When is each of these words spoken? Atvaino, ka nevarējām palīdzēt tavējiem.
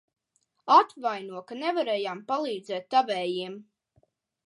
Atvaino, 0.75 1.43
ka 1.53 1.59
nevarējām 1.61 2.25
palīdzēt 2.35 2.91
tavējiem. 2.97 3.65